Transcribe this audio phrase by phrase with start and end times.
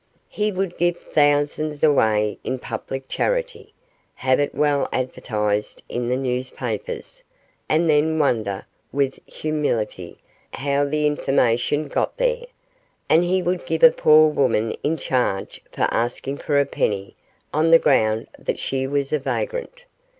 [0.29, 3.71] He would give thousands away in public charity,
[4.15, 7.23] have it well advertised in the newspapers,
[7.69, 10.17] and then wonder, with humility,
[10.53, 12.45] how the information got there;
[13.09, 17.15] and he would give a poor woman in charge for asking for a penny,
[17.53, 19.85] on the ground that she was a vagrant.